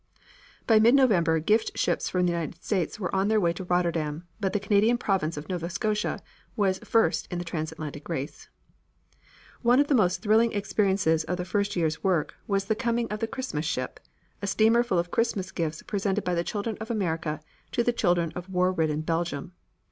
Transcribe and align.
By 0.65 0.79
mid 0.79 0.95
November 0.95 1.39
gift 1.39 1.77
ships 1.77 2.09
from 2.09 2.25
the 2.25 2.31
United 2.31 2.63
States 2.63 2.99
were 2.99 3.13
on 3.15 3.27
their 3.27 3.39
way 3.39 3.53
to 3.53 3.63
Rotterdam, 3.63 4.23
but 4.39 4.51
the 4.51 4.59
Canadian 4.59 4.97
province 4.97 5.37
of 5.37 5.47
Nova 5.47 5.69
Scotia 5.69 6.19
was 6.55 6.79
first 6.79 7.27
in 7.31 7.37
the 7.37 7.45
transatlantic 7.45 8.09
race. 8.09 8.49
One 9.61 9.79
of 9.79 9.89
the 9.89 9.93
most 9.93 10.23
thrilling 10.23 10.53
experiences 10.53 11.23
of 11.25 11.37
the 11.37 11.45
first 11.45 11.75
year's 11.75 12.03
work 12.03 12.33
was 12.47 12.65
the 12.65 12.73
coming 12.73 13.09
of 13.11 13.19
the 13.19 13.27
Christmas 13.27 13.65
ship, 13.67 13.99
a 14.41 14.47
steamer 14.47 14.81
full 14.81 14.97
of 14.97 15.11
Christmas 15.11 15.51
gifts 15.51 15.83
presented 15.83 16.23
by 16.23 16.33
the 16.33 16.43
children 16.43 16.79
of 16.81 16.89
America 16.89 17.39
to 17.71 17.83
the 17.83 17.93
children 17.93 18.31
of 18.31 18.49
war 18.49 18.71
ridden 18.73 19.01
Belgium. 19.01 19.51